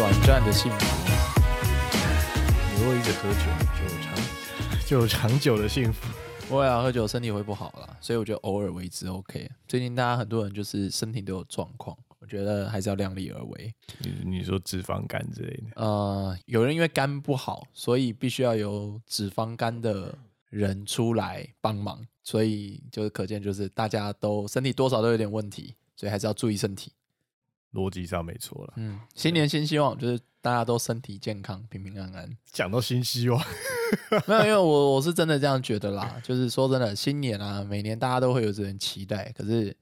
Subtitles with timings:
[0.00, 1.12] 短暂的幸福。
[2.72, 3.40] 你如果一直喝酒，
[3.76, 4.16] 就有长
[4.86, 6.08] 就有长久的幸福。
[6.48, 9.50] 不会啊，喝酒身体会不好啦，所以我觉得偶尔为之 OK。
[9.68, 13.74] 最近大家很多人就是身体都有状况，我觉得还是要量力而为。
[13.98, 20.16] 你你说脂肪肝之类的，呃，有人因为肝不好，所以必须要有脂肪肝的
[20.48, 26.90] 人出来帮忙，所以就是可见就是大家都身体多少都有点问题，所以还是要注意身体。
[27.72, 28.74] 逻辑上没错了。
[28.76, 32.36] 嗯，新年新希望，就是大家都身体健康、平平安安。
[32.52, 33.40] 讲到新希望，
[34.26, 36.20] 没有，因为我我是真的这样觉得啦。
[36.24, 39.30] 就是说真的，新年啊，每年大家都会有这种期待。
[39.32, 39.76] 可是，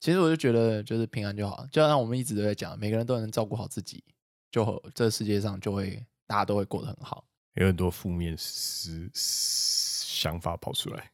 [0.00, 1.66] 其实我就觉得，就是平安就好。
[1.70, 4.02] 就像我们一直都在讲，每个人都能照顾好自己，
[4.50, 7.24] 就这世界上就会大家都会过得很好。
[7.54, 11.10] 有很多负面思想法跑出来。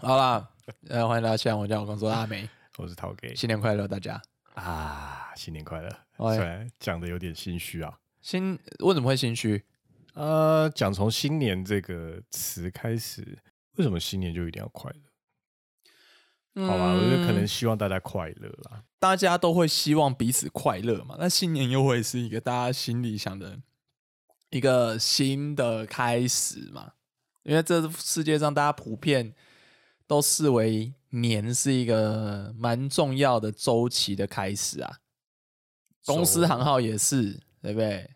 [0.00, 0.48] 好啦，
[0.88, 2.48] 呃，欢迎大家我叫我工作阿美，
[2.78, 4.20] 我是陶给新年快乐，大家
[4.60, 5.88] 啊，新年快乐！
[6.16, 9.64] 哎虽然讲的有点心虚啊，新为什么会心虚？
[10.14, 13.38] 呃，讲从新年这个词开始，
[13.76, 16.66] 为什么新年就一定要快乐？
[16.66, 18.82] 好吧，我觉得可能希望大家快乐啦。
[18.98, 21.14] 大家都会希望彼此快乐嘛。
[21.20, 23.60] 那新年又会是一个大家心里想的
[24.50, 26.94] 一个新的开始嘛？
[27.44, 29.32] 因为这世界上大家普遍
[30.08, 34.98] 都视为年是一个蛮重要的周期的开始啊。
[36.04, 38.10] 公司行号也是，对不对？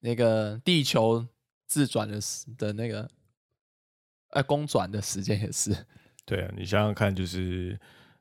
[0.00, 1.26] 那个地球
[1.66, 3.10] 自转的时的那个，
[4.28, 5.86] 哎，公转的时间也是。
[6.26, 7.80] 对啊，你想想看，就是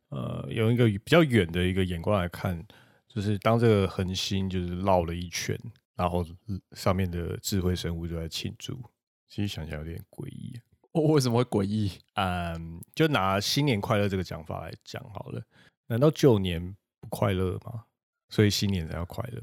[0.09, 2.65] 呃，用一个比较远的一个眼光来看，
[3.09, 5.59] 就是当这个恒星就是绕了一圈，
[5.95, 6.25] 然后
[6.71, 8.81] 上面的智慧生物就在庆祝，
[9.27, 10.57] 其实想想有点诡异。
[11.01, 11.91] 为什么会诡异？
[12.15, 15.41] 嗯，就拿新年快乐这个讲法来讲好了，
[15.87, 17.83] 难道旧年不快乐吗？
[18.29, 19.41] 所以新年才要快乐？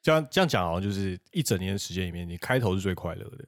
[0.00, 3.44] 这样这样讲好像就是一整年的时间里面，你开头是最快乐的，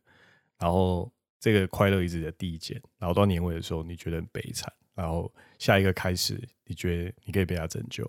[0.58, 8.08] 然后这个快乐一直在递减，然后到年尾的时候你觉得很悲惨，然后下一个开始你觉得你可以被他拯救，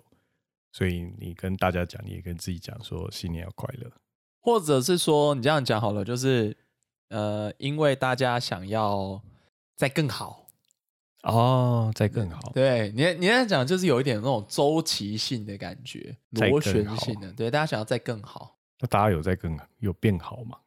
[0.70, 3.90] 所以你跟大家讲，你也跟自己讲说新年要快乐，
[4.40, 6.56] 或者是说你这样讲好了，就是
[7.08, 9.22] 呃，因为大家想要
[9.74, 10.46] 再更好，
[11.22, 20.58] 哦，再更好，对你你在讲就是有一点那种周期性的感觉，螺旋性的，对，大家想要再更好，那大家有在更有变好吗？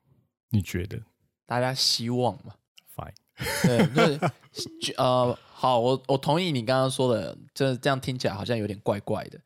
[0.50, 1.00] 你觉得
[1.46, 2.56] 大家希望嘛
[2.96, 3.14] ，？Fine，
[3.64, 4.14] 对，就
[4.54, 9.40] 是呃，好，我我同意你刚刚说的，就是这样听起来好像有点怪怪的。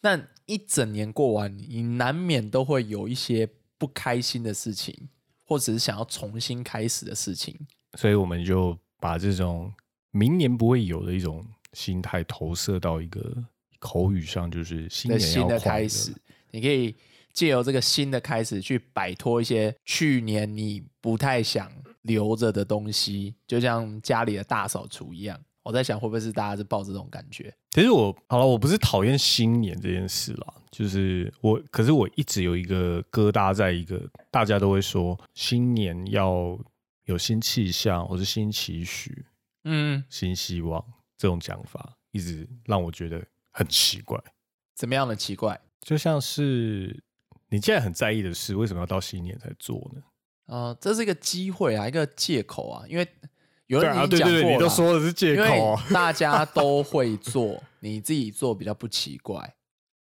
[0.00, 5.08] 那一整年过完，你难免都会有一些不开心的事情，
[5.44, 7.54] 或者是想要重新开始的事情。
[7.98, 9.72] 所以我们就把这种
[10.10, 13.44] 明年不会有的一种心态投射到一个
[13.78, 16.12] 口语上，就是新年的新的开始，
[16.50, 16.96] 你可以
[17.32, 21.70] 借由这个新的开始去摆脱一些去年你不太想
[22.02, 25.40] 留着的东西，就像家里的大扫除一样。
[25.64, 27.52] 我在想，会不会是大家是抱着这种感觉？
[27.70, 36.56] 其实我好了，我不是讨厌新年这件事啦，就是我，可是我一直有一个疙瘩，在一个大家都会说新年要
[37.06, 39.24] 有新气象，或是新期许、
[39.64, 40.84] 嗯，新希望
[41.16, 44.22] 这种讲法，一直让我觉得很奇怪。
[44.76, 45.58] 怎么样的奇怪？
[45.80, 47.02] 就像是
[47.48, 50.02] 你既然很在意的事，为什么要到新年才做呢？
[50.46, 53.08] 呃，这是一个机会啊，一个借口啊，因为
[53.66, 55.60] 有人已经讲过对对对，你都了说的是借因为。
[55.92, 59.54] 大家都会做，你自己做比较不奇怪。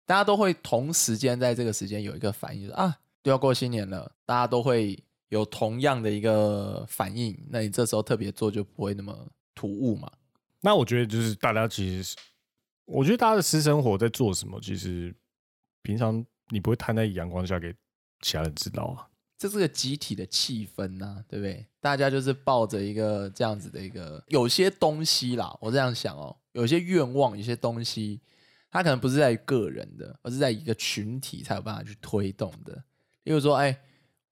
[0.05, 7.37] 大家都会同时间在这个时间有一个反应，就是啊，都要过新年了，大家都会有同样的一个反应。
[7.49, 10.11] 那你这时候特别做就不会那么突兀嘛？
[10.59, 12.17] 那我觉得就是大家其实，
[12.85, 15.15] 我觉得大家的私生活在做什么，其实
[15.81, 17.73] 平常你不会摊在阳光下给
[18.21, 19.07] 其他人知道啊。
[19.37, 21.65] 这是个集体的气氛呐、对不对？
[21.81, 28.21] 大家就是抱着一个这样子的一个，有些东西啦，我这样想哦，有些愿望，有些东西，
[28.71, 32.83] 它可能不是在于个人的，而是在一个群体才有办法去推动的。
[33.23, 33.77] 例如说，哎，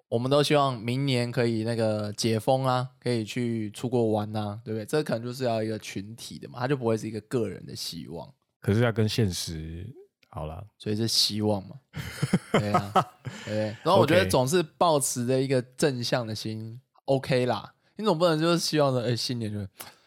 [0.07, 4.85] 我们都希望明年可以那个解封啊，可以去出国玩啊，对不对？
[4.85, 8.33] 这可能就是要一个群体的嘛，它就不会是一个个人的希望。
[8.59, 9.89] 可是要跟现实
[10.33, 11.75] 好了，所以是希望嘛，
[12.53, 12.93] 对啊，
[13.45, 13.65] 对对。
[13.83, 17.73] 然后我觉得总是保持着一个正向的心，OK 啦。
[17.97, 19.59] 你总不能就是希望说，哎，新年就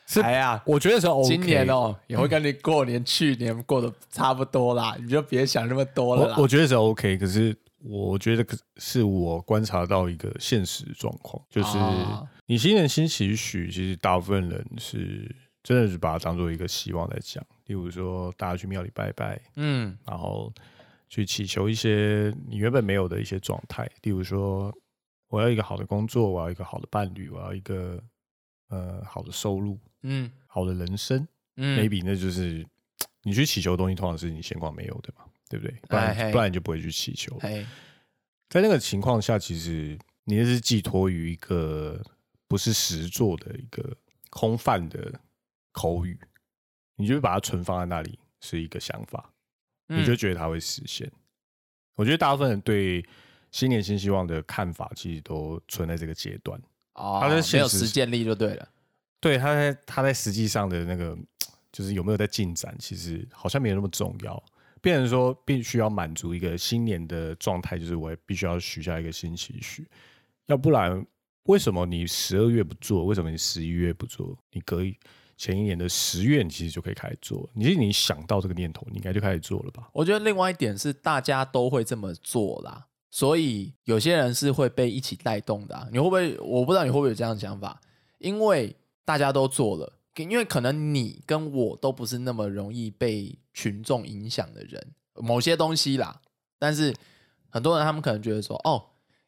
[0.07, 1.29] 是哎呀，我觉得是 OK。
[1.29, 6.45] 今年哦也会跟你过年去年过得差不多啦，你就别想那么多了啦我。
[6.45, 17.45] 我觉得是 OK，可是我觉得可是我观察到一个现实状况，就是啊你新年新期许，其实大部分人是真的是把它当做一个希望在讲。
[17.67, 20.53] 例如说，大家去庙里拜拜，嗯，然后
[21.09, 24.75] 去祈求一些你原本没有的一些状态，例如说，
[25.29, 28.03] 我要一个好的工作，我要一个好的伴侣，我要一个
[28.69, 31.27] 呃好的收入，嗯好的人生、
[31.57, 32.67] 嗯 m a y b e 那就是
[33.23, 35.75] 你去祈求的东西，通常是你现况没有的嘛，对不对？
[35.89, 37.37] 不然不然你就不会去祈求。
[37.41, 37.67] 嘿，
[38.49, 42.01] 在那个情况下，其实你那是寄托于一个
[42.47, 43.97] 不是实做的一个
[44.31, 45.21] 空泛的
[45.73, 46.19] 口语，
[46.97, 49.33] 你就会把它存放在那里，是一个想法，
[49.89, 51.11] 你嗯就觉得它会实现。
[51.97, 53.05] 我觉得大部分人对
[53.51, 56.61] 新年新希望的看法，其实都存在这个阶段。
[56.95, 58.69] 哦，他在没有现实实践力就对了。
[59.21, 61.17] 对，他在他在实际上的那个，
[61.73, 64.43] 就是有没有在进展，其实好像没有那么重要。
[64.81, 69.89] 变成说必须要满足一个新年的状态，就是我必须要许下一个新期许，
[70.45, 71.03] 要不然
[71.45, 73.07] 为什么你十二月不做？
[73.07, 74.39] 为什么你十一月不做？
[74.51, 74.95] 你隔一
[75.37, 77.49] 前一年的十月，你其实就可以开始做。
[77.55, 79.89] 你其实你想到这个念头，你应该就开始做了吧？
[79.93, 86.39] 我觉得另外一点是大家都会这么做啦，所以有些人是会被一起带动的、你会不会？
[86.39, 87.81] 我不知道你会不会有这样的想法，
[88.19, 96.21] 因为大家都做了，因为可能你跟我都不是那么容易被群众影响的人，某些东西啦。
[96.59, 96.95] 但是
[97.51, 98.83] 很多人他们可能觉得说，哦，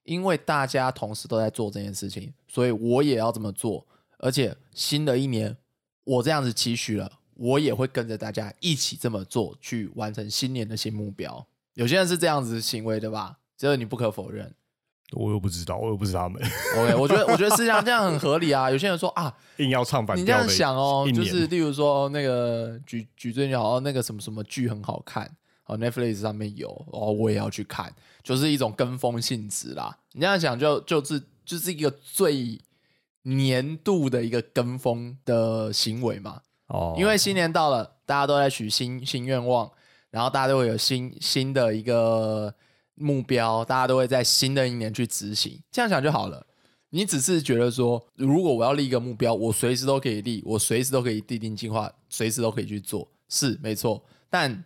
[0.04, 3.86] 因为大家同时都在做这件事情，所以我也要这么做，
[4.18, 5.56] 而且新的一年
[6.06, 11.46] 我这样子期许了，我也会跟着大家一起这么做，去完成新年的新目标。
[11.74, 13.38] 有些人是这样子行为的吧？
[13.58, 14.54] 这个你不可否认。
[15.12, 16.42] 我又不知道，我又不是他们
[16.76, 18.70] ，OK，我觉得我觉得是这样，这样很合理啊。
[18.70, 25.30] 有些人说啊， 硬要唱反你这样想哦，就是例如说那个举举最近好像那个什么什么剧很好看，
[25.66, 27.92] 哦，Netflix 上面有，哦，我也要去看，
[28.22, 29.96] 就是一种跟风性质啦。
[30.12, 32.58] 你这样想就就是就是一个最
[33.26, 36.40] 年度的一个跟风的行为嘛。
[36.68, 39.70] 哦，因为新年到了，大家都在许新新愿望，
[40.10, 42.54] 然后大家都会有新新的一个
[42.94, 45.60] 目标，大家都会在新的一年去执行。
[45.70, 46.46] 这样想就好了。
[46.90, 54.02] 你只是觉得说，如果我要立一个目标，我随时都可以立，我随时都可以制定计划，随时都可以去做，是没错。
[54.30, 54.64] 但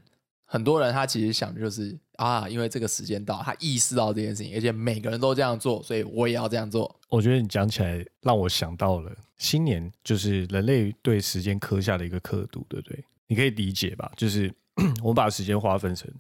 [0.53, 6.93] 很多人他其实想的就是啊，因为这个时间到，他意识到这件事情，而且每个人都这样做，所以我也要这样做。
[7.09, 13.05] 我觉得你讲起来让我想到了新年，就是人类对时间刻下的一个刻度，对不对？
[13.29, 14.11] 你可以理解吧？
[14.17, 14.53] 就是
[15.01, 16.11] 我们把时间划分成，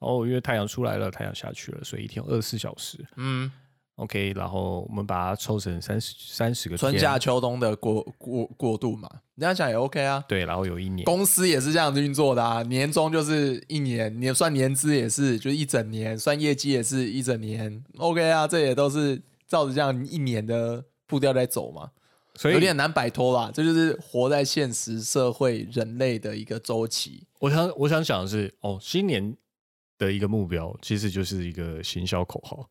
[0.00, 3.02] 哦，因为太阳出来了，太阳下去了，所以一天有二十四小时。
[3.16, 3.50] 嗯，
[3.98, 10.24] OK，然后我们把它抽成三十三十个春夏秋冬的过过过渡嘛，你这样想也 OK 啊。
[10.28, 21.90] 对，然后有一年，公司也是这样子运作的啊，年终就是一年，年算年资也是就是一整年，算业绩也是一整年，OK 啊，这也都是照着这样一年的步调在走嘛，
[22.36, 27.26] 所以有点难摆脱啦，这就是活在现实社会人类的一个周期。
[27.40, 29.36] 我想我想想的是，哦，新年
[29.98, 32.70] 的一个目标其实就是一个行销口号。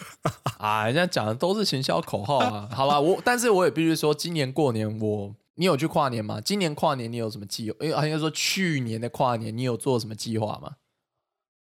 [0.58, 6.40] 啊，人家讲的都是行销口号啊，好吧，我但是我也必须说，今年过年我你有去跨年吗？
[6.40, 7.76] 今年跨年你有什么计划？
[7.80, 10.76] 因为应该说去年的跨年你有做什么计划吗？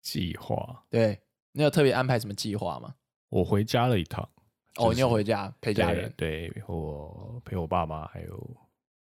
[0.02, 1.20] 计划，对
[1.54, 2.96] 你有特别安排什么计划吗？
[3.30, 4.28] 我回家了一趟。
[4.78, 6.12] 哦，就是你有回家陪家人？
[6.18, 8.58] 对，对我陪我爸妈，还有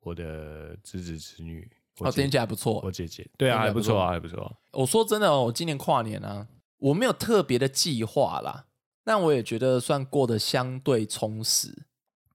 [0.02, 1.70] 我的侄子侄女。
[2.00, 2.92] 我哦，姐听起来不错我。
[2.92, 4.52] 姐姐，对啊，还不错啊，还不错啊。
[4.74, 6.46] 我说真的哦，我今年跨年啊，
[6.78, 8.66] 我没有特别的计划啦，
[9.04, 11.86] 但我也觉得算过得相对充实。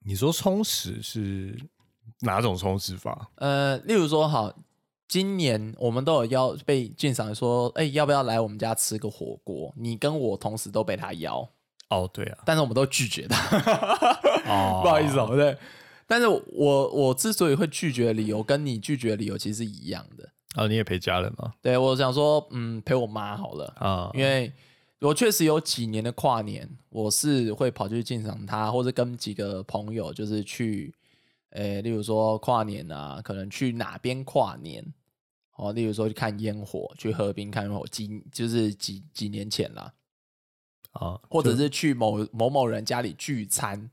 [0.03, 1.59] 你说充实是
[2.21, 3.31] 哪种充实法？
[3.35, 4.51] 呃，例如说，好，
[5.07, 9.73] 今年我们都有邀被鉴赏说，哎、要不要来我们家吃个火锅？
[9.77, 11.47] 你跟我同时都被他邀，
[11.91, 13.37] 哦，对啊，但是我们都拒绝他。
[14.47, 15.55] 哦不好意思哦，对。
[16.11, 20.29] 但是我我之所以会拒绝的理由，跟你拒绝的理由其实是一样的。
[20.57, 21.55] 啊，你也陪家人吗？
[21.63, 23.67] 对我想说，嗯，陪我妈好了。
[23.79, 24.53] 啊，因为
[24.99, 30.93] 我确实有几年的跨年，我是会跑去欣赏她，或者跟几个朋友就是去，
[31.51, 34.85] 诶，例如说跨年啊，可能去哪边跨年，
[35.59, 39.95] 哦，例如说去看烟火，去河滨看烟火，几就是几几年前啦，
[40.91, 43.89] 啊，或者是去某某某人家里聚餐，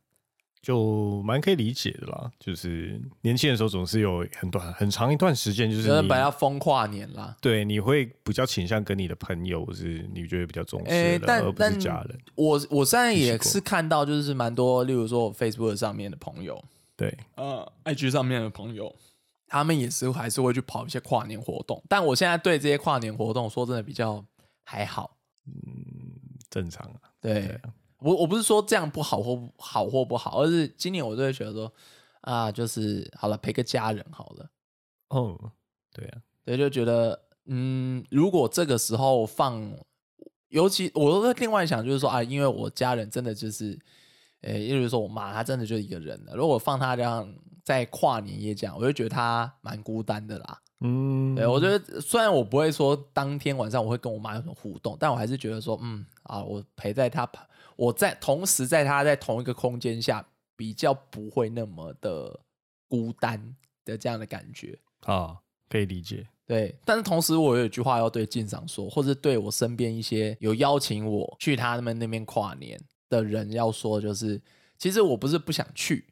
[0.68, 2.30] 就蛮可以理解的啦。
[2.38, 7.38] 就是年轻的时候总是有很短很长一段时间，就是本来要疯跨年啦。
[7.40, 12.20] 对你会比较倾向跟你的朋友，是你觉得比较重视诶，的，但而不是家人。
[12.36, 16.62] 我我现在也是看到，就是蛮多，例如说我 Facebook 上面的朋友，
[16.98, 18.94] 对，呃，IG 上面的朋友，
[19.48, 21.82] 他们也是还是会去跑一些跨年活动。
[21.88, 24.22] 但我现在对这些跨年活动，说真的比较
[24.66, 25.16] 还好。
[25.46, 25.54] 嗯
[26.50, 27.00] 正常啊。
[27.22, 27.58] 对
[28.00, 31.72] 我我不是说这样不好或不好或不好，而是今年我就会觉得说
[32.22, 34.50] 啊，就是好了，陪个家人好了。
[35.10, 35.52] 哦，
[35.94, 39.74] 对啊，对，就觉得嗯，如果这个时候放
[40.50, 43.78] 尤其我都在另外想，就是说啊，因为我家人真的就是，
[44.42, 46.36] 呃，也就是说我妈她真的就一个人了。
[46.36, 47.28] 如果放她这样
[47.64, 50.62] 在跨年夜这样，我就觉得她蛮孤单的啦。
[50.82, 57.46] 嗯，对，我觉得虽然我不会说当天晚上我会跟我妈有什么互动，但我还是觉得说，嗯啊，我陪在她旁，
[57.78, 62.42] 我在同时在他在同一个空间下，比较不会那么的
[62.90, 63.56] 孤单
[63.86, 64.78] 的这样的感觉。
[65.02, 65.38] 啊，
[65.70, 66.28] 可以理解。
[66.46, 72.80] 对，但是同时我有一句话要对晋长说，或者对我身边一些有邀请我去他们那边跨年
[73.10, 74.42] 的人要说，就是
[74.78, 76.08] 其实我不是不想去，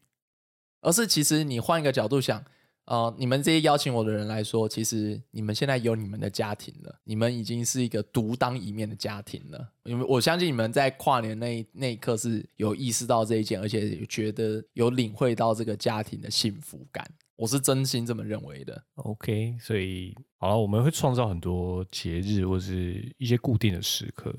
[0.81, 2.43] 而是其实你换一个角度想，
[2.85, 9.73] 呃，你们这些邀请我的人来说，其实你们现在有你们的家庭了，你们已经是一个独当一面的家庭了。
[9.85, 17.03] 因为我相信你们在跨年那一那一刻是有意识到这一件，而且觉得有领会到这个家庭的幸福感。
[17.37, 18.83] 我是真心这么认为的。
[18.95, 24.33] OK，所以好了，我们会创造很多节日或是一些固定的时刻，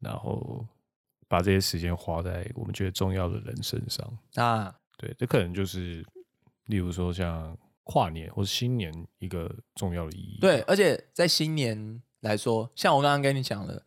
[0.00, 0.64] 然后
[1.28, 4.18] 把这些时间花在我们觉得重要的人身上。
[4.34, 6.06] 啊，对，这可能就是，
[6.66, 10.38] 例如说像跨年或是新年一个重要的意义。
[10.40, 13.84] 对，而且在新年来说，像我刚刚跟你讲的，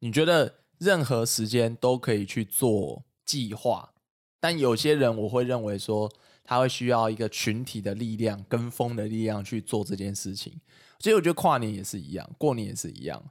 [0.00, 3.94] 你觉得任何时间都可以去做计划，
[4.38, 6.12] 但有些人我会认为说，
[6.44, 10.60] 他会需要一个群体的力量、跟风的力量去做这件事情。
[10.98, 13.30] 所以我觉得跨年也是一样，过年也是一样，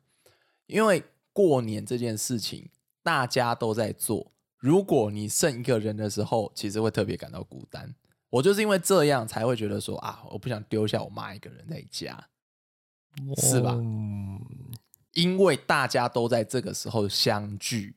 [0.65, 2.69] 因为过年这件事情
[3.03, 7.93] 大家都在做，如果你剩一个人的时候，其实会特别感到孤单。
[8.29, 12.27] 我就是因为这样才会觉得说啊，我不想丢下我妈一个人在家。
[13.37, 14.39] 是吧嗯，
[15.13, 17.95] 因为大家都在这个时候相聚，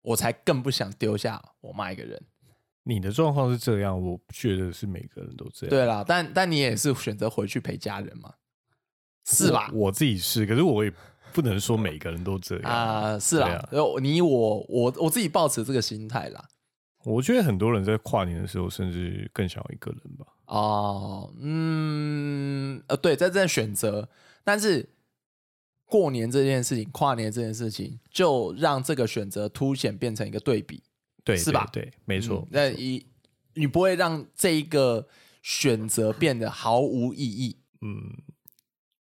[0.00, 2.22] 我才更不想丢下我妈一个人。
[2.84, 8.32] 你的状况是这样，我不觉得是每个人都这样，对啦，但但你也是选择回去陪家人嘛，
[9.26, 9.68] 是吧？
[9.74, 9.88] 我？
[9.88, 10.90] 我自己是，可是我也
[11.34, 16.48] 不能说每个人都这样啊、是啦啊，然后你我我我自己抱持这个心态啦。
[17.04, 20.26] 我觉得很多人在跨年的时候，甚至更想要一个人吧。
[20.46, 24.08] 哦，嗯，呃，对，在这选择，
[24.44, 24.88] 但是
[25.86, 30.82] 过年这件事情，跨年这件事情，就让这个选择凸显变成一个对比。
[31.24, 32.48] 对，是吧对，对没错嗯。
[32.50, 33.06] 那一
[33.54, 35.06] 你不会让这一个
[35.42, 37.56] 选择变得毫无意义。
[37.80, 38.16] 嗯，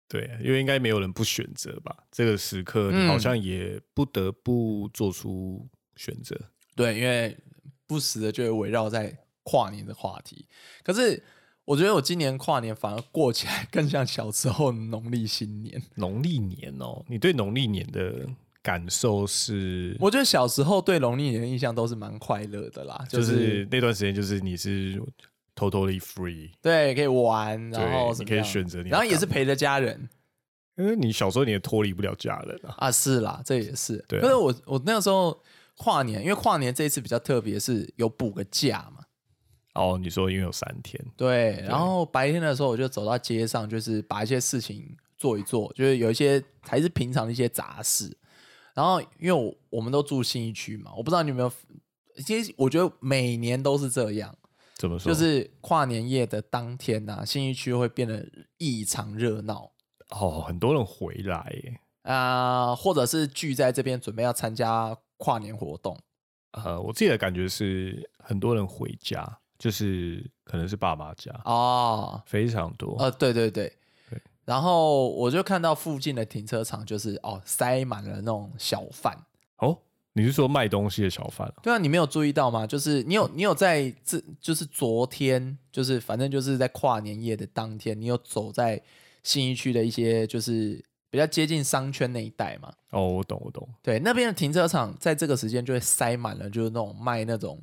[0.08, 1.96] 对，因为应该没有人不选择吧？
[2.12, 6.40] 这个时刻，你嗯好像也不得不做出选择。
[6.76, 7.38] 对，因为
[7.88, 10.46] 不时的就会围绕在跨年的话题。
[10.84, 11.22] 可是
[11.66, 15.82] 我觉得我今年跨年反而过起来 更像小时候的农历新年。
[15.96, 18.28] 农历年哦，你对农历年的
[18.62, 19.96] 感受是？
[20.00, 25.02] 我觉得小时候对农历年的印象都是蛮快乐的啦，就、就是是那段时间，就是你是
[25.56, 30.10] totally free，对可以玩，然后你可以选择你然后也是陪着家人
[30.78, 32.76] 因为你小时候你也脱离不了家人啊。
[32.78, 34.04] 啊，是啦，这也是。
[34.10, 35.42] 对啊可是我我那个时候
[35.78, 39.04] 跨年，因为跨年这一次比较特别，是有补个假嘛。
[39.74, 48.18] 哦，你说因为有三天，对，然后白天的时候我就走到街上，就是把一些事情做一做，就是有一些还是平常的一些杂事。
[48.74, 51.52] 然后因为我我们都住信义区嘛，我不知道你有没有，
[52.26, 54.34] 其实我觉得每年都是这样，
[54.78, 55.14] 怎么说？
[55.14, 58.26] 就是跨年夜的当天呐、信义区会变得
[58.58, 59.72] 异常热闹
[60.10, 65.98] 哦，很多人回来耶，啊、或者是聚在这边准备要参加跨年活动。
[66.52, 69.26] 呃，我自己的感觉是很多人回家，
[69.60, 72.96] 就是可能是爸妈家，哦，非常多。
[72.98, 73.68] 呃，对对对
[74.10, 74.22] 对。
[74.46, 79.18] 然后我就看到附近的停车场，就是哦，塞满了那种小贩。
[79.58, 79.78] 哦，
[80.14, 81.56] 你是说卖东西的小贩、啊？
[81.62, 82.66] 对啊，你没有注意到吗？
[82.66, 88.82] 就是你有你有在这，就是昨天，就是反正就是在跨年夜的当天，你有走在
[89.24, 92.74] 信义区的一些就是比较接近商圈那一带嘛？
[92.92, 93.68] 哦，我懂，我懂。
[93.82, 97.62] 对，那边的停车场在这个时间就会塞满了，就是那种卖那种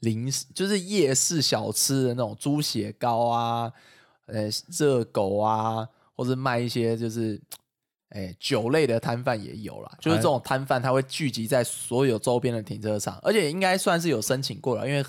[0.00, 3.72] 零食，就是夜市小吃的那种猪血糕啊，
[4.26, 7.40] 呃，热狗啊，或者卖一些就是，
[8.10, 9.96] 哎，酒类的摊贩也有啦。
[10.00, 15.04] 就是这种摊贩，他会聚集在所有周边的停车场，而且应该算是有申请过了，因为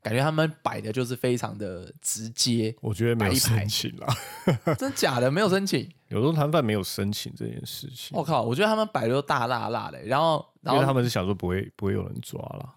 [0.00, 2.74] 感觉他们摆的就是非常的直接。
[2.80, 4.16] 我觉得没申请啦，
[4.78, 5.88] 真假的没有申请？
[6.12, 12.74] 有时候摊贩没有申请这件事情，我、靠，我觉得他们摆的都大辣辣的，然后因为他们是想说不会不会有人抓啦，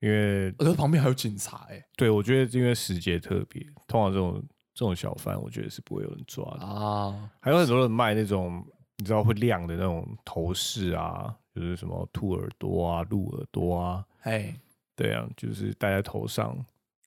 [0.00, 1.84] 因为我觉得旁边还有警察、哎。
[1.96, 4.42] 对我觉得因为时节特别，通常这种
[4.74, 6.66] 这种小贩，我觉得是不会有人抓的。
[6.66, 8.64] 啊，还有很多人卖那种
[8.96, 14.54] 你知道会亮的那种头饰啊，就是什么兔耳朵啊、鹿耳朵啊，哎，
[14.96, 16.56] 对啊，就是戴在头上，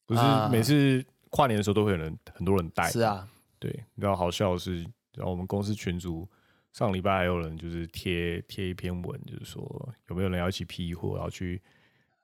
[0.05, 0.47] 不是啊。
[0.51, 2.89] 每次跨年的时候都会有人很多人戴。
[2.91, 3.27] 是，啊，
[3.59, 6.27] 对，你知道好笑的是，然后我们公司群主
[6.73, 11.61] 上礼拜还有人就是贴贴一篇文，就是说有没有人要一起批货，然后去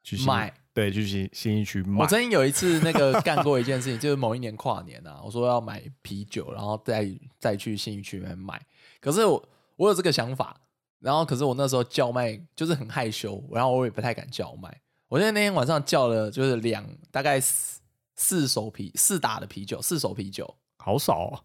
[0.03, 2.07] 去新买，对，去新新一区买我。
[2.07, 8.61] 曾经有一次那个干过一件事情，就是某一年跨年啊，我说要买啤酒，然后再再去新义区里面买。
[8.99, 10.59] 可是我我有这个想法，
[10.99, 14.81] 然后可是我那时候叫卖就是很害羞，然后我也不太敢叫卖。
[15.07, 17.81] 我记得那天晚上叫了就是两大概四
[18.15, 21.41] 四手啤四打的啤酒，四手啤酒，好少啊！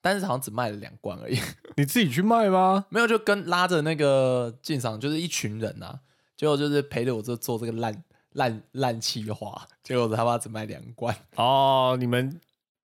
[0.00, 1.38] 但是好像只卖了两罐而已，
[1.76, 2.86] 你自己去卖吗？
[2.88, 6.00] 没有就跟拉着那个进场就是一群人啊，
[6.36, 11.14] 结果就是陪着我这做这个烂烂烂气话，结果我他妈只卖两罐。
[11.36, 12.40] 哦，你们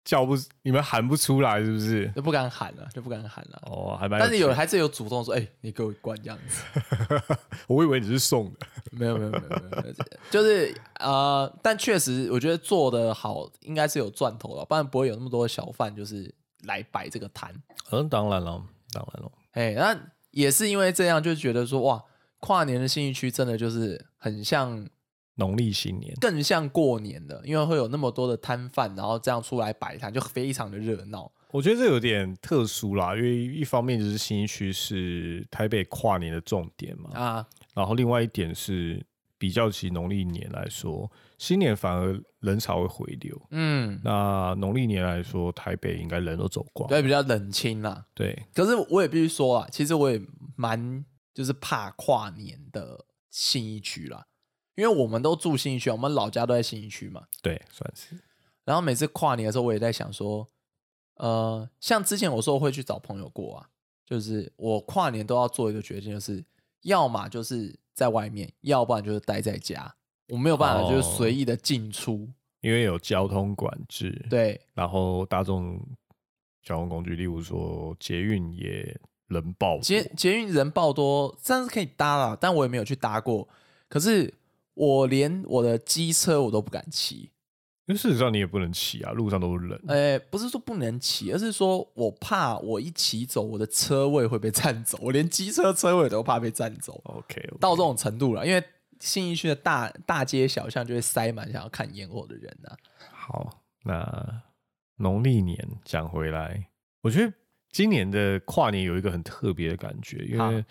[0.04, 2.11] 叫不，你们喊不出来是不是？
[2.16, 3.62] 就不敢喊了，就不敢喊了。
[3.66, 6.62] 哦，还蛮，但是有还是有主动说，哎、你给我一罐这样子。
[7.69, 8.66] 我以为你是送的。
[8.90, 9.49] 没有没有没有
[9.83, 9.95] 没有，
[10.31, 17.54] 就是呃，但确实我觉得做的好，应该是有赚头了，不然不会有那么多小贩就是来摆这个摊。
[17.90, 19.33] 嗯，当然了，当然了。
[19.52, 19.99] 哎，那
[20.31, 22.02] 也是因为这样，就觉得说哇，
[22.40, 24.88] 跨年的信义区真的就是很像，
[25.37, 31.31] 农历新年，更像过年的，因为会有那么多的摊贩，然后这样出来摆摊，就非常的热闹。
[31.50, 39.04] 我觉得这有点特殊啦，因为一方面就是新一区是台北跨年的重点嘛，啊，然后另外一点是
[39.37, 41.11] 比较起农历年来说，
[41.43, 43.49] 新年反而人潮会回流。
[43.51, 46.89] 嗯，那农历年来说，台北应该人都走光。
[46.89, 48.07] 对，比较冷清啦。
[48.15, 50.23] 对，可是我也必须说啊，其实我也
[50.55, 54.25] 蛮就是怕跨年的信义区啦，
[54.77, 57.25] 因为我们都住信义区，我们老家都在信义区嘛。
[57.43, 58.17] 对，算是。
[58.65, 60.47] 然后每次跨年的时候，我也在想说，
[61.17, 63.69] 呃，像之前我说我会去找朋友过啊，
[64.07, 66.45] 就是我跨年都要做一个决定，就是
[66.83, 69.93] 要么就是在外面，要不然就是待在家，
[70.33, 72.27] 我没有办法就是随意的进出。
[72.62, 75.81] 因为有交通管制，，对，然后大众
[76.62, 83.49] 交通工具，例如说捷运也人爆多，捷捷运人爆多，但是可以搭啦，但我也没有去搭过。
[83.88, 84.33] 可是
[84.75, 87.33] 我连我的机车我都不敢骑，
[87.87, 89.83] 因为事实上你也不能骑啊，路上都是人。
[89.88, 98.47] 呃，不是说不能骑，而是说我怕我一骑走，我的车位会被占走，我连机车车位都怕被占走，OK，, 到这种程度了。
[98.47, 98.62] 因为
[99.03, 102.79] 信义区的大大街小巷就会塞满想要看烟火的人啊。
[103.11, 104.43] 好，那
[104.97, 106.69] 农历年讲回来，
[107.01, 107.35] 我觉得
[107.71, 110.65] 今年的跨年有一个很特别的感觉，因为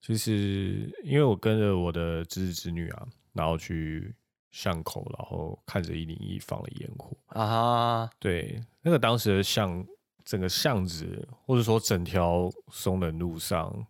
[0.00, 4.14] 其实因为我跟着我的侄子侄女啊，然后去
[4.52, 7.16] 巷口，然后看着一零一放了烟火。
[7.26, 9.84] 啊哈，对，那个当时的巷，
[10.24, 13.86] 整个巷子或者说整条松仁路上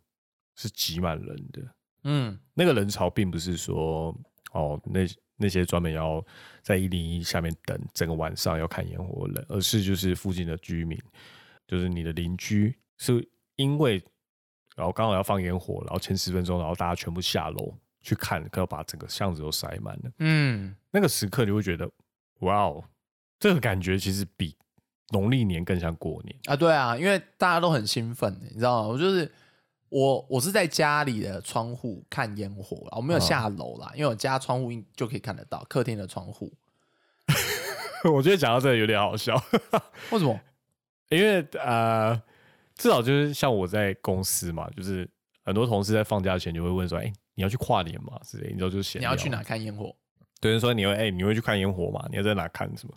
[0.54, 1.75] 是挤满人的。
[2.08, 4.16] 嗯那个人潮并不是说
[4.52, 5.00] 哦，那
[5.36, 6.24] 那些专门要
[6.62, 10.98] 在一零一下面等整个晚上要看烟火的人，而是就是附近的居民，
[11.66, 14.02] 就是你的邻居，是因为
[14.76, 20.10] 然后刚好要放烟火，然后前十分钟，然后大家全部下楼去看，可要把整个巷子都塞满了。
[20.20, 21.90] 嗯，那个时刻你会觉得，
[22.40, 22.84] 哇哦，
[23.38, 24.56] 这个感觉其实比
[25.10, 26.34] 农历年更像过年。
[26.46, 28.88] 啊，对啊，因为大家都很兴奋，你知道吗？
[28.88, 29.30] 我就是
[29.88, 36.52] 我，我是在家里的窗户看烟火啦，我没有下楼啦，因为我家窗户就可以看得到客厅的窗户。
[38.12, 39.34] 我觉得讲到这里有点好笑。
[40.12, 40.38] 为什么？
[41.08, 42.14] 因为呃，
[42.76, 45.08] 至少就是像我在公司嘛，就是
[45.44, 49.42] 很多同事在放假前就会问说：“哎、你要去跨年吗？”之类，你知道就是你要去哪？
[49.42, 49.94] 看烟火？
[50.40, 52.04] 对人说你会哎、你会去看烟火吗？
[52.10, 52.94] 你要在哪看什么？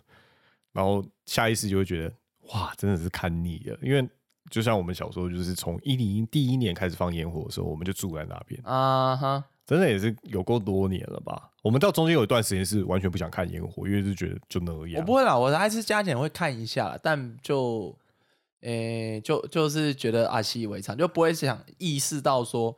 [0.72, 2.12] 然后下意识就会觉得
[2.52, 4.08] 哇，真的是看腻了，因为
[4.50, 11.50] 就像我们小时候就是从一零一第一年开始放烟火的时候，我们就住在那边，啊哈，真的也是有够多年了吧？
[11.62, 15.00] 我们到中间有一段时间是完全不想看烟火，因为就觉得就那样。
[15.00, 17.96] 我不会啦，我还是加减会看一下啦，但就，
[18.62, 22.76] 诶、就就是觉得啊习以为常，就不会想意识到说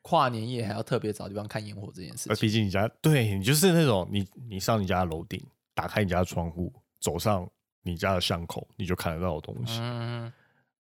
[0.00, 2.48] 跨年夜还要特别找地方看烟火这件事呃，情。
[2.48, 5.40] 毕竟你家对你就是那种你你上你家的楼顶，
[5.74, 7.48] 打开你家的窗户，走上
[7.82, 9.78] 你家的巷口，你就看得到的东西。
[9.80, 10.32] 嗯，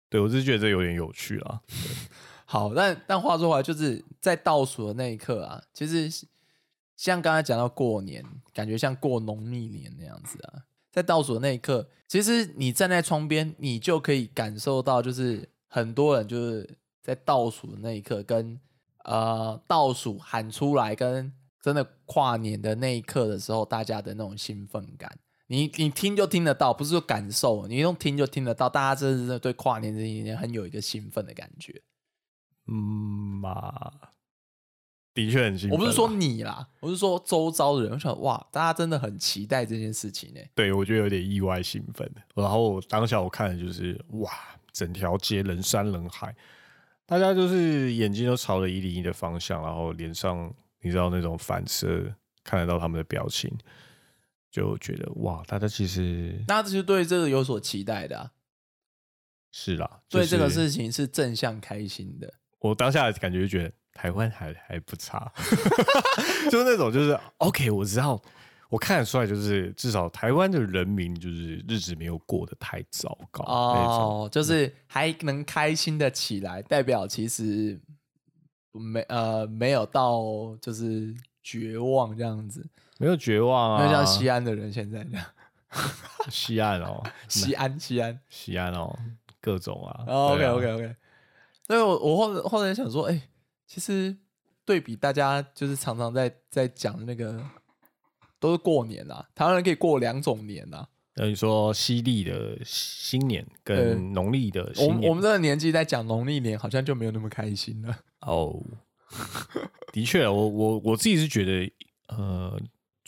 [0.10, 1.62] 对我是觉得这有点有趣啊。
[2.46, 6.28] 好，但但话说回来，就是在倒数的那一刻啊，其实
[6.98, 10.64] 像刚才讲到过年，感觉像过农历年那样子啊。
[10.92, 16.68] 在倒数的那一刻，其实你站在窗边，你就可以感受到，就是很多人就是
[17.04, 18.60] 在倒数的那一刻跟，
[19.04, 25.16] 呃倒数喊出来，跟真的跨年的那一刻的时候，大家的那种兴奋感。
[25.52, 31.82] 你你听就听得到，不是说感受，你用听就听得到，大家真的是对跨年这一年很有一个兴奋的感觉。
[32.68, 32.76] 嗯
[33.42, 33.92] 嘛，
[35.12, 35.76] 的确很兴奋。
[35.76, 37.92] 我不是说你啦，我是说周遭的人。
[37.94, 42.08] 我想，哇，大家真的很期待这件事情呢、对我觉得有点意外兴奋。
[42.36, 44.32] 然后我当下我看的就是哇，
[44.72, 46.36] 整条街人山人海，
[47.08, 53.52] 大家就是眼睛都朝着一零一的方向，然后脸上你知道那种反射，看得到他们的表情，
[54.52, 58.32] 就觉得哇，大家其实大家其实对这个有所期待的、啊，
[59.52, 62.34] 是啦，对这个就是事情是正向开心的。
[62.60, 65.32] 我当下感觉就觉得台湾还还不差，
[66.52, 68.22] 就是那种就是 OK，我知道，
[68.70, 73.44] 我看得出来，就是至少台湾的人民就是日子没有过得太糟糕。
[73.46, 77.80] 哦，就是还能开心的起来，代表其实
[78.72, 82.68] 没呃没有到就是绝望这样子，
[83.00, 85.26] 没有绝望啊，没有像西安的人现在这样。
[86.30, 88.20] 西安哦， 西安，西安。
[88.28, 88.94] 西安哦，
[89.40, 90.04] 各种啊。
[90.06, 90.96] 哦、OK OK OK。
[91.66, 93.22] 所以我我后来后来想说，哎、
[93.66, 94.16] 其实
[94.66, 97.42] 对比大家就是常常在在讲那个
[98.40, 100.88] 都是过年啊，台湾人可以过两种年啊。
[101.14, 107.98] 等于说西历的新年呃跟农历的我新年们我们这个年纪在讲农历年，好像就没有那么开心了。
[108.22, 108.62] 哦，
[109.94, 111.72] 的确，我我我自己是觉得，
[112.08, 112.60] 呃，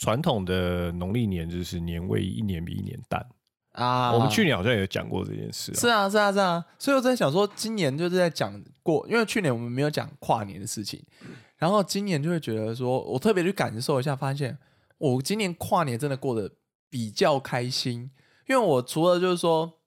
[0.02, 3.24] 传统的农历年就是年味一年比一年淡。
[3.70, 4.12] 啊。
[4.12, 11.00] 我们去年好像也有讲过这件事、是啊是啊是啊，所以我在想说，今年就是在讲过，因为去年我们没有讲跨年的事情，
[11.56, 14.58] 然后今年就会觉得说，我特别去感受一下，发现
[14.98, 16.52] 我今年跨年真的过得
[16.90, 18.10] 比较开心，
[18.48, 19.78] 因为我除了就是说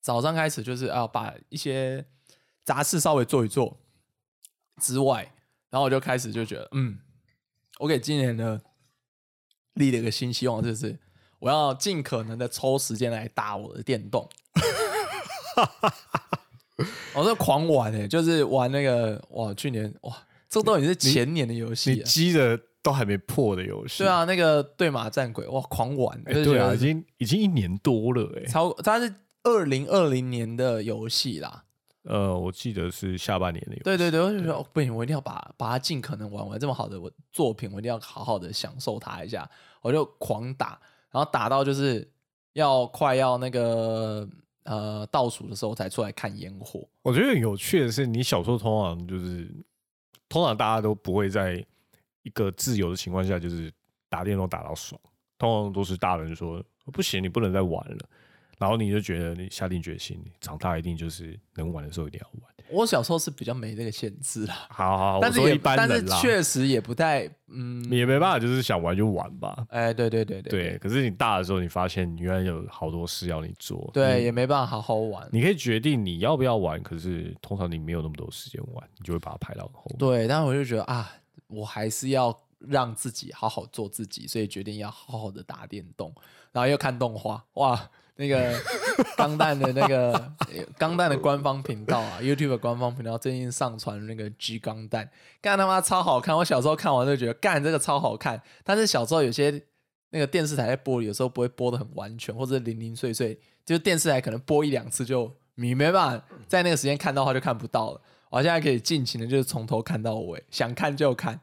[0.00, 2.06] 早上开始就是啊把一些
[2.64, 3.78] 杂事稍微做一做
[4.80, 5.34] 之外，
[5.68, 6.98] 然后我就开始就觉得，嗯，
[7.80, 8.58] 我给今年的
[9.78, 10.98] 立了一个新希望，就是
[11.38, 14.28] 我要尽可能的抽时间来打我的电动。
[17.14, 20.16] 我是狂玩诶、就是玩那个哇，去年哇，
[20.48, 22.04] 这都已经是前年的游戏你了。
[22.04, 29.12] 积的都还没破的游戏，对，啊，那个对马战鬼哇，狂玩，哎、对啊，已经已经一年多了、哎，超，它是
[29.42, 31.64] 二零二零年的游戏啦。
[32.04, 36.56] 呃，我记得是下半年的游戏，对对对，我就觉得、哦、不行，我一定要把把它尽可能玩完。
[36.58, 39.50] 这么好的我作品，我一定要好好的享受它一下。
[39.82, 42.08] 我就狂打，然后打到就是
[42.52, 44.28] 要快要那个
[44.64, 46.86] 呃倒数的时候才出来看烟火。
[47.02, 49.48] 我觉得有趣的是，你小时候通常就是，
[50.28, 51.64] 通常大家都不会在
[52.22, 53.72] 一个自由的情况下，就是
[54.08, 55.00] 打电动打到爽，
[55.38, 56.62] 通常都是大人说
[56.92, 58.08] 不行，你不能再玩了，
[58.58, 62.52] 然后你就觉得你下定决心，你长大一定就是能玩的时候一定要玩。
[62.70, 69.66] 我小时候是比较没那个限制啦， 好好好，但是也但是人啦，确实也不太嗯，你也没办法，就是想玩就玩吧。
[69.70, 75.26] 哎，对对对对对，可是你大的时候，你发现你原来有好多事要你做，对，也没办法好好玩。
[75.32, 79.98] 你可以决定你要不要玩，可是通常你没有那么多时间玩，你就会把它排到后面。
[79.98, 81.10] 对，但我就觉得啊，
[81.46, 86.12] 我还是要让自己好好做自己，所以决定要好好的打电动，
[86.52, 88.52] 然后又看动画，哇，那个
[89.16, 90.32] 钢弹的那个
[90.76, 95.08] 钢弹的官方频道啊，YouTube 官方频道最近上传那个 G 钢弹，
[95.40, 96.36] 干他妈超好看！
[96.36, 99.62] 我小时候看完就觉得干这个超好看，但是小时候有些
[100.10, 108.00] 那个电视台在播，有时候不会播的很完全，或者零零碎碎，就是电视台可能播一两次就你没办法在那个时间看到的话就看不到了。
[108.30, 111.40] 我现在可以尽情的，就是从头看到尾，想看就看，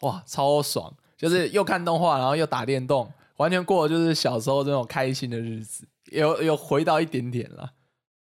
[0.00, 0.96] 哇，超爽！
[1.18, 7.74] 就是又看动画，然后又打电动，完全过的就是小时候这种开心的日子，有有回到一点点了。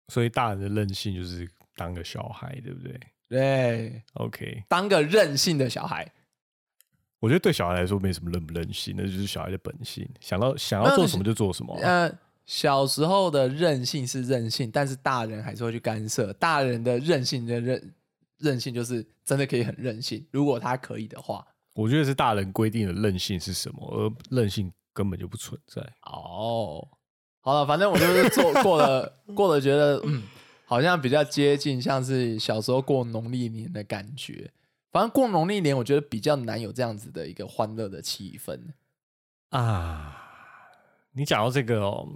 [0.08, 6.12] 所以大人的任性就是当个小孩，对不对对，？OK，当个任性的小孩，
[7.18, 16.30] 我觉得对小孩来说没什么任不任性，那就是小孩的本性，想到想要做什么就做什么啊、呃，小时候的任性是任性，但是大人还是会去干涉。
[16.34, 17.94] 大人的任性的任
[18.38, 21.46] 任性就是真的可以很任性，如果他可以的话。
[21.74, 25.80] 我觉得是大人规定的任性是什么，而任性根本就不存在。
[26.02, 26.86] 哦，
[27.44, 30.22] 好了，反正我就是做过了，过了觉得嗯，
[30.64, 34.52] 好像比较接近像是小时候过农历年的感觉。
[34.92, 38.60] 反正过农历年，我觉得比较难有这样子的一个欢乐的气氛。
[39.48, 40.16] 啊，
[41.12, 42.08] 你讲到这个哦，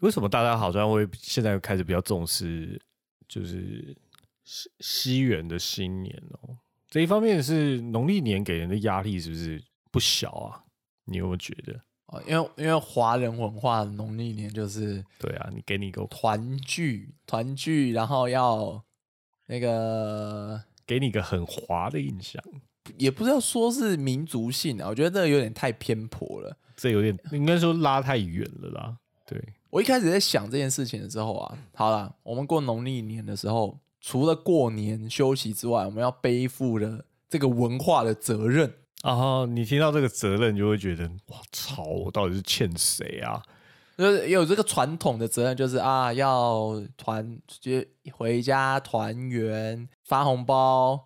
[0.00, 2.80] 为什么大家好像会现在开始比较重视，
[3.26, 3.96] 就是
[4.44, 6.56] 西西元的新年哦？
[6.88, 10.62] 这一方面是农历年给人的压力是不是不小啊？
[11.06, 11.80] 你有没有觉得？
[12.14, 18.80] 哦，因为因为华人文化的农历年就是对啊，你给你一个团聚，团聚，然后要
[19.46, 22.42] 那个给你一个很华的印象，
[22.96, 26.56] 也不是要说是民族性啊，我觉得这个有点太偏颇了。
[26.76, 28.96] 这有点应该说拉太远了啦。
[29.26, 38.72] 对，我一开始在想这件事情的时候啊，好了，我们过农历年的时候，除了过年休息之外，我们要背负的这个文化的责任。
[39.04, 43.42] 然后你听到这个责任，就会觉得哇操，我到底是欠谁啊？
[43.98, 47.70] 就是有这个传统的责任，就是啊，要团就
[48.12, 50.98] 回家团圆发红包。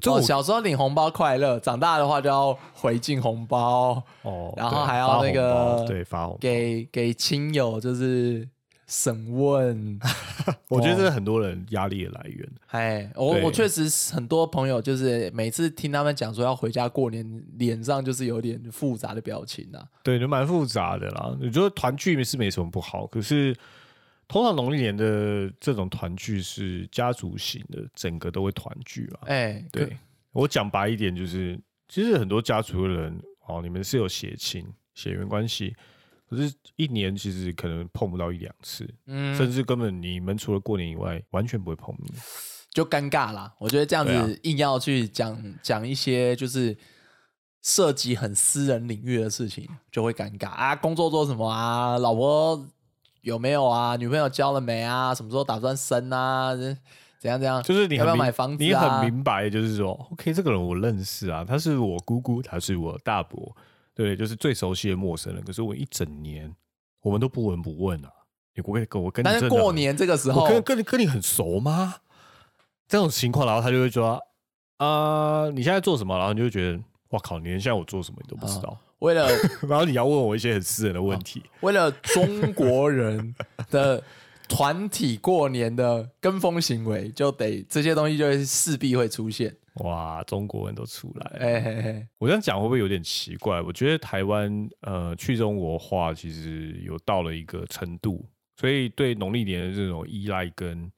[0.00, 8.48] 这我哦，小时候领红包快乐，长大的话就要回敬红包，哦，然后还要那个对发红包，给给亲友就是
[8.92, 9.98] 审问。
[10.68, 12.48] 我觉得这哦是很多人压力的来源。
[12.66, 19.82] 哎，我对我确实很多朋友就是每次听他们讲说要回家过年，脸上就是有点复杂的表情啊。
[20.02, 21.34] 对，就蛮复杂的啦。
[21.40, 23.56] 我觉得团聚是没什么不好，可是
[24.28, 29.20] 通常农历年的这种团聚是家族型的，整个都会团聚嘛。
[29.22, 29.96] 哎，对
[30.32, 35.74] 我讲白一点，就是其实很多家族的人哦，你们是有血亲、血缘关系，
[36.34, 42.12] 可是一年其实可能碰不到一两次，嗯，甚至根本你们除了过年以外，完全不会碰面。
[42.72, 43.52] 就尴尬啦。
[43.58, 46.74] 我觉得这样子硬要去讲讲一些就是
[47.60, 50.74] 涉及很私人领域的事情，就会尴尬啊。
[50.74, 51.98] 工作做什么啊？
[51.98, 52.66] 老婆
[53.20, 53.94] 有没有啊？
[53.96, 55.14] 女朋友交了没啊？
[55.14, 56.54] 什么时候打算生啊？
[56.54, 56.74] 这
[57.20, 57.62] 怎样怎样？
[57.62, 63.54] 就是你要不要买房子你啊很明白，就是说，OK，这个人我认识啊，他是我姑姑，他是我大伯，
[63.94, 65.42] 对，就是最熟悉的陌生人。
[65.44, 66.54] 可是我一整年
[67.02, 68.10] 我们都不闻不问啊，
[68.54, 71.96] 你不会跟我跟你但是过年这个时候我，跟跟你跟你很熟吗？
[72.88, 74.20] 这种情况，然后他就会说
[74.78, 76.16] 啊、你现在做什么？
[76.18, 76.78] 然后你就会觉得，
[77.10, 78.76] 哇靠，你连现在我做什么你都不知道。
[78.98, 79.28] 为了
[79.68, 83.34] 然后你要问我一些很私人的问题，为了中国人
[83.70, 84.02] 的
[84.48, 89.56] 团体过年的跟风行为，就得这些东西就会势必会出现。
[89.76, 92.06] 哇，中国人都出来了。
[92.18, 93.60] 我这样讲会不会有点奇怪？
[93.62, 98.24] 我觉得台湾呃去中国化其实有到了一个程度，
[98.56, 100.92] 所以对农历年的这种依赖跟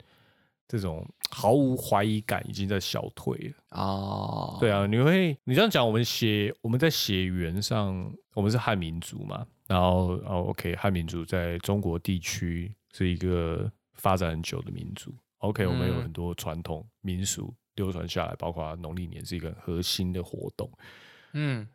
[0.67, 3.53] 这种毫无怀疑感已经在消退了。
[3.71, 15.13] 哦，对啊，你会你这样讲，我们血我们在血缘上，我们是汉民族嘛，然后哦，OK，汉民族在中国地区是一个发展很久的民族。
[15.37, 20.71] OK，我们有嗯很多传统民俗流传下来，包括农历年是一个核心的活动。
[21.33, 21.67] 嗯，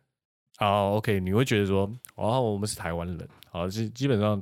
[0.57, 4.41] 好，OK，你会觉得说，哦，我们是台湾人，好，基基本上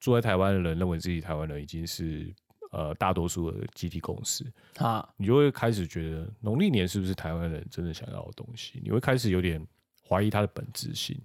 [0.00, 2.34] 住在台湾的人认为自己台湾人已经是
[2.72, 4.44] 呃大多数的集体共识，
[4.76, 8.80] 啊，你就会开始觉得农历年是不是台湾人真的想要的东西？
[8.82, 9.64] 你会开始有点
[10.08, 11.20] 怀疑它的本质性。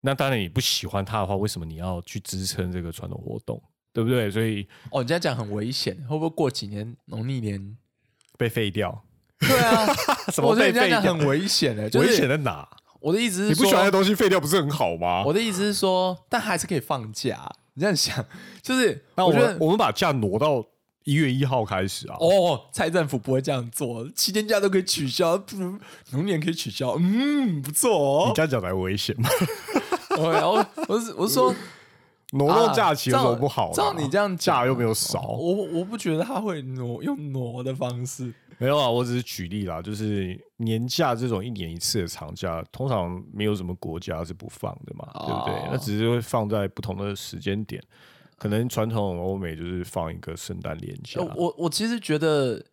[0.00, 3.62] 那当然，你不喜欢它的话，为什么你要去支撑这个传统活动？
[3.94, 4.30] 对不对？
[4.30, 7.78] 所以哦，你这样讲很危险，会不会过几年农历年？
[8.38, 9.04] 被废掉，
[9.38, 9.86] 对啊，
[10.32, 11.00] 什么我觉得被废掉？
[11.00, 12.68] 很危险的，就是危险在哪？
[13.00, 15.22] 我的意思是你不喜欢的说，东西废掉不是很好吗？
[15.26, 17.50] 我的意思是说，但还是可以放假。
[17.74, 18.24] 你这样想，
[18.62, 20.64] 就是那我觉得们我们把假挪到
[21.04, 22.16] 一月一号开始啊。
[22.18, 25.78] 哦，蔡政府不会这样做，七天假都可以取消，不如
[26.12, 28.34] 农年可以取消，嗯，不错哦你。
[28.34, 29.28] 这样讲才危险嘛？
[30.16, 31.54] 我我我是我是说，
[32.34, 33.72] 挪动假期有什么不好、啊？
[33.72, 38.32] 照你这样讲假又没有少，我我不觉得他会挪用挪的方式。
[38.58, 45.68] 没有啊，我只是举例啦，就是年假这种一年一次的长假，通常没有什么国家是不放的嘛，对不对哦？
[45.72, 47.82] 那只是会放在不同的时间点，
[48.38, 52.64] 可能传统欧美就是放一个圣诞连假呃，我我其实觉得，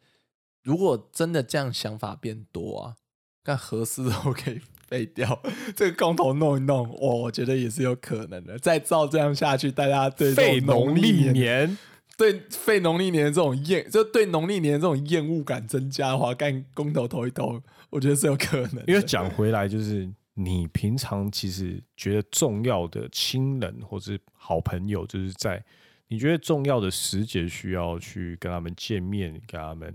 [0.61, 2.95] 如果真的这样想法变多啊，
[3.43, 5.41] 但合适都可以废掉，
[5.73, 8.59] 这个公投弄一弄，我我觉得也是有可能的。
[8.59, 11.77] 再照这样下去，大家对农历年年，
[12.17, 18.83] 对废农历年的这种厌，就对农历年的这种厌恶感增加的话，干公投投一投，我觉得是有可能。
[18.85, 20.07] 因为讲回来就是。
[20.33, 25.61] 你平常其实觉得重要的亲人或是好朋友，就是在
[26.07, 29.93] 你觉得重要的时节需要去跟他们见面，跟他们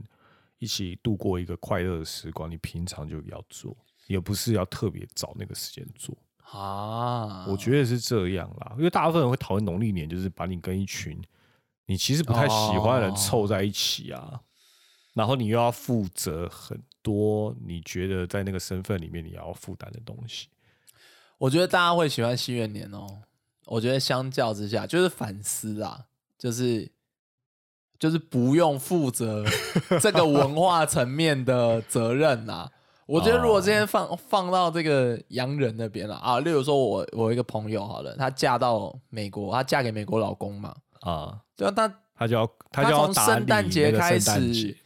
[0.59, 3.74] 一起度过一个快乐的时光，你平常就要做，
[4.07, 6.16] 也不是要特别找那个时间做。
[6.42, 11.21] 啊，我觉得是这样啦，因为大部分人会讨厌农历年，就是把你跟一群
[11.87, 14.40] 你其实不太喜欢的人哦凑在一起啊，
[15.14, 20.49] 然后你又要负责很多你觉得在那个身份里面你要负担的东西。
[21.38, 23.23] 我觉得大家会喜欢新元年哦。
[23.66, 26.07] 我觉得相较之下，就是反思啊，
[26.38, 26.88] 就是
[27.99, 29.45] 就是不用负责
[30.01, 32.71] 这个文化层面的责任啦。
[33.07, 41.88] 我觉得如果今天放放到这个洋人那边了啊，例如说我我一个朋友好了，她嫁到美国，她嫁给美国老公嘛，啊，对啊，她
[42.19, 44.31] 她就要她就要从圣诞节开始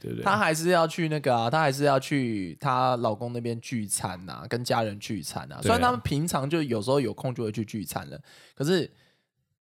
[0.00, 0.22] 对不对？
[0.22, 5.58] 她还是要去那个啊，她还是要去她老公那边聚餐呐、跟家人聚餐啊。
[5.62, 8.20] 虽然他们平常就有时候有空就会去聚餐了，
[8.54, 8.90] 可是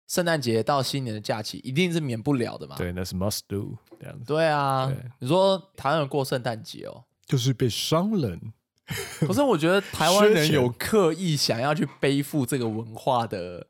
[0.07, 2.77] 圣诞节到新年的假期一定是免不了的嘛。
[2.77, 8.53] 对，那是 must do 这样子，对啊对，你说台湾人过圣诞节哦，就是被商人
[9.21, 13.67] 可是我觉得台湾人有刻意想要去背负这个文化的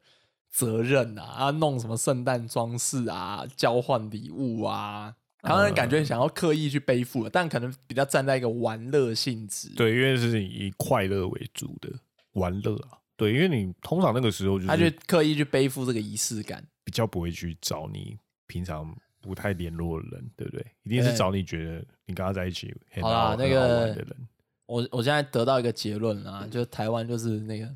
[0.50, 9.68] 责任啊，啊，弄什么圣诞装饰啊，交换礼物啊，台湾人感觉想要刻意去背负了，但可能比较站在一个玩乐性质。
[9.76, 11.92] 对，因为是以快乐为主的
[12.32, 12.98] 玩乐啊。
[13.16, 18.92] 对，因为你通常那个时候就他就刻意去背负这个仪式感，比较不会去找你平常
[19.24, 20.66] 不太联络的人，对不对？
[20.82, 24.28] 一定是找你觉得你跟他在一起很好啦，那个的人。
[24.66, 27.68] 我我现在得到一个结论啊，就是台湾就是那个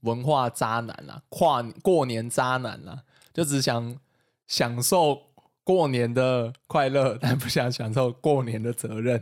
[0.00, 3.98] 文化渣男啊，跨过年渣男啊，就只想
[4.46, 5.20] 享受
[5.64, 9.18] 过年的快乐，但不想享受过年的责任。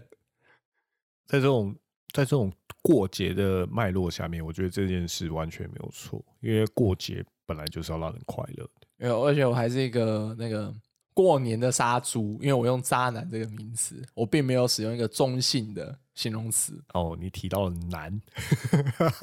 [1.26, 1.74] 在这种
[2.12, 8.86] 在这种过节的脉络下面，我觉得这件事完全没有错，因为过节本来就是要让人快乐的。
[8.96, 10.74] 没有而且我还是一个那个。
[11.22, 16.82] 过年的杀猪，因为我用“渣男”这个名词，我并没有使用一个中性的形容词。
[16.94, 18.18] 哦，你提到了“男”，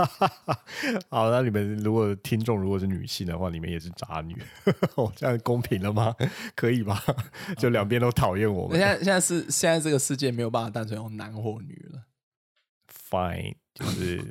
[1.10, 4.40] 好，那你们如果听众如果是女性的话，你们也是渣女，
[4.94, 6.16] 哦，这样公平了吗？
[6.56, 7.04] 可以吧？
[7.58, 8.78] 就两边都讨厌我们。
[8.78, 12.04] 现在现在是现在这个世界没有办法单纯用男或女了。
[13.10, 14.24] Fine，就是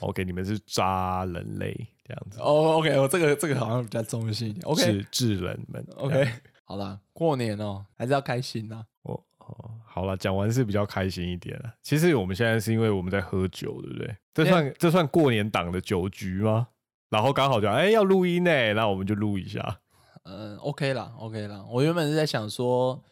[0.00, 2.38] OK，你们是渣人类这样子。
[2.38, 4.64] 哦，OK，我这个这个好像比较中性一点。
[4.64, 5.84] OK，是智人们。
[5.96, 6.32] OK。
[6.72, 8.82] 好了，过年哦，还是要开心呐。
[9.02, 11.74] 哦哦，好了，讲完是比较开心一点了。
[11.82, 14.16] 其实我们现在是因为我们在喝酒，对不对？
[14.32, 16.68] 这算这算过年档的酒局吗？
[17.10, 19.80] 然后刚好就哎要录音呢，那我们就录一下。
[20.22, 21.62] 嗯，OK 啦，OK 啦。
[21.68, 23.04] 我原本是在想说，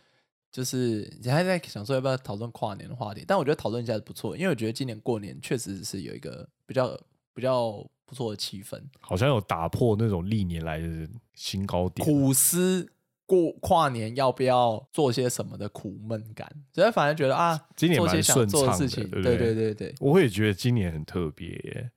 [0.51, 6.99] 就是你还在想说要不要讨论跨年的话题，但我觉得讨论一下不错，因为我觉得今年过年确实是有一个比较
[7.35, 12.90] 比较不错的气氛，好像有打破那种历年来的新高点，苦思。
[13.31, 16.51] 过跨年要不要做些什么的苦闷感？
[16.73, 18.88] 所以反而觉得啊，今年蛮顺畅的，
[19.23, 19.95] 对对对对。
[20.01, 21.88] 我也觉得今年很特别。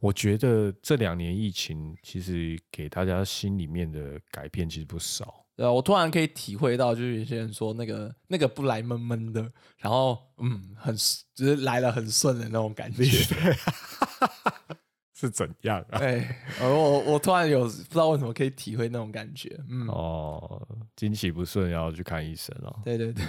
[0.00, 5.46] 我觉得这两年疫情其实给大家心里面的改变其实不少。
[5.54, 9.40] 对啊，我突然可以体会到，就是有些人说那个那个不来闷闷的，
[9.78, 10.92] 然后嗯，很
[11.36, 13.04] 就是来了很顺的那种感觉。
[15.20, 15.98] 是怎样啊？
[16.00, 19.54] 哎， 我我突然有不知道为什么可以体会那种感觉。
[19.68, 22.74] 嗯，哦，经期不顺要去看医生哦。
[22.82, 23.22] 对对对，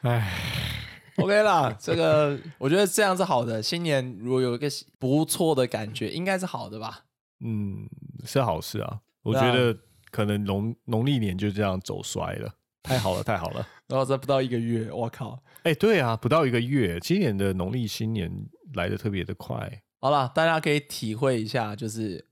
[0.00, 0.32] 哎，
[1.20, 3.62] OK 啦，这个我觉得这样是好的。
[3.62, 4.66] 新年如果有一个
[4.98, 7.04] 不错的感觉，应该是好的吧？
[7.44, 7.86] 嗯，
[8.24, 9.00] 是好事啊。
[9.22, 9.78] 我觉得
[10.10, 12.50] 可能农农历年就这样走衰了，
[12.82, 13.66] 太好了，太好了。
[13.88, 15.38] 然后这不到一个月，我靠！
[15.64, 18.30] 哎，对啊，不到一个月，今年的农历新年
[18.72, 19.82] 来的特别的快。
[20.04, 22.22] 好了，大家可以体会一下，就是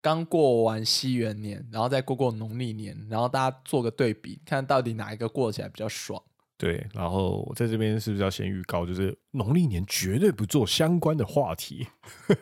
[0.00, 6.20] 刚过完西元年，然后再过过农历年，然后大家做个对比，看到底哪一个过起来比较爽。
[6.58, 11.86] 对，然后我在这边是不是要先预告，就是农历年绝对不做相关的话题？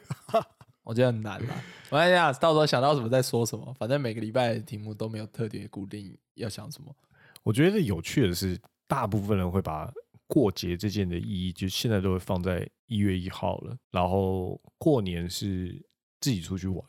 [0.82, 1.54] 我觉得很难了。
[1.90, 3.74] 我看一下，到时候想到什么再说什么。
[3.78, 6.90] 反正每个礼拜的题目都没有特别固定要想什么。
[7.42, 9.92] 我觉得有趣的是，大部分人会把。
[10.30, 13.76] 过节这件的意义，就现在都会放在一月一号了。
[13.90, 15.84] 然后过年是
[16.20, 16.80] 自己出去玩。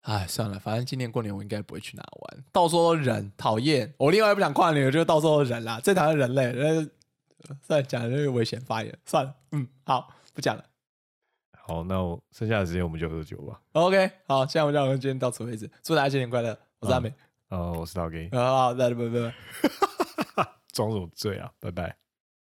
[0.00, 3.92] 哎，算了，反正今年过年我应该不会去哪玩，到处都人，讨厌。
[3.98, 6.52] 我另外不想跨年，就是到处都人啦，最讨厌人类。
[6.52, 6.88] 那
[7.62, 9.34] 算了，讲这个危险发言，算了。
[9.52, 10.64] 嗯，好，不讲了。
[11.52, 13.60] 好，那我剩下的时间我们就喝酒吧。
[13.72, 15.70] OK，好，现在我们就今天到此为止。
[15.82, 16.58] 祝大家新年快乐！
[16.78, 17.12] 我是阿美，
[17.50, 18.30] 哦，我是老 K。
[18.32, 19.34] 好，再见，拜拜。
[20.72, 21.50] 装什么醉啊？
[21.58, 22.05] 拜拜。